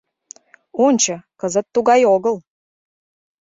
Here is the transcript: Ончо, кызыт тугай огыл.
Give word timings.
Ончо, 0.85 1.15
кызыт 1.39 1.67
тугай 1.73 2.01
огыл. 2.15 2.35